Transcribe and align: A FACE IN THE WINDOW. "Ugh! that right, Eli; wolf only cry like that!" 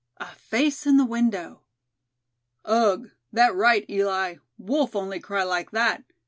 A 0.17 0.25
FACE 0.25 0.87
IN 0.87 0.97
THE 0.97 1.05
WINDOW. 1.05 1.61
"Ugh! 2.65 3.11
that 3.31 3.53
right, 3.53 3.87
Eli; 3.87 4.37
wolf 4.57 4.95
only 4.95 5.19
cry 5.19 5.43
like 5.43 5.69
that!" 5.69 6.03